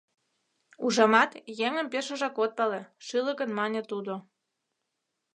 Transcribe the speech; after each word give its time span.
Ужамат, 0.85 1.31
еҥым 1.67 1.87
пешыжак 1.93 2.35
от 2.43 2.51
пале,— 2.57 2.81
шӱлыкын 3.05 3.49
мане 3.57 3.81
тудо. 3.89 4.13